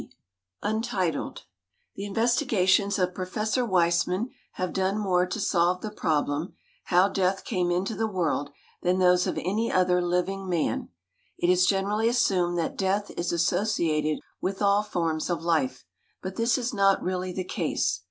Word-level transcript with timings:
The 0.63 1.43
investigations 1.95 2.97
of 2.97 3.13
Professor 3.13 3.63
Weismann 3.63 4.31
have 4.53 4.73
done 4.73 4.97
more 4.97 5.27
to 5.27 5.39
solve 5.39 5.81
the 5.81 5.91
problem, 5.91 6.55
"How 6.85 7.07
death 7.07 7.43
came 7.43 7.69
into 7.69 7.93
the 7.93 8.07
world" 8.07 8.49
than 8.81 8.97
those 8.97 9.27
of 9.27 9.37
any 9.37 9.71
other 9.71 10.01
living 10.01 10.49
man. 10.49 10.89
It 11.37 11.51
is 11.51 11.67
generally 11.67 12.09
assumed 12.09 12.57
that 12.57 12.77
death 12.77 13.11
is 13.15 13.31
associated 13.31 14.21
with 14.41 14.59
all 14.59 14.81
forms 14.81 15.29
of 15.29 15.43
life, 15.43 15.85
but 16.19 16.35
this 16.35 16.57
is 16.57 16.73
not 16.73 17.03
really 17.03 17.31
the 17.31 17.43
case. 17.43 17.99